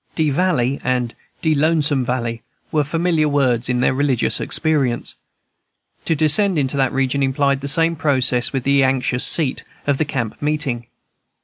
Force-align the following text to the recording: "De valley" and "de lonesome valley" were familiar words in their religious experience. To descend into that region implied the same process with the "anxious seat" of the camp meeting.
"De 0.15 0.31
valley" 0.31 0.79
and 0.83 1.13
"de 1.43 1.53
lonesome 1.53 2.03
valley" 2.03 2.41
were 2.71 2.83
familiar 2.83 3.29
words 3.29 3.69
in 3.69 3.81
their 3.81 3.93
religious 3.93 4.41
experience. 4.41 5.13
To 6.05 6.15
descend 6.15 6.57
into 6.57 6.75
that 6.75 6.91
region 6.91 7.21
implied 7.21 7.61
the 7.61 7.67
same 7.67 7.95
process 7.95 8.51
with 8.51 8.63
the 8.63 8.83
"anxious 8.83 9.23
seat" 9.23 9.63
of 9.85 9.99
the 9.99 10.05
camp 10.05 10.41
meeting. 10.41 10.87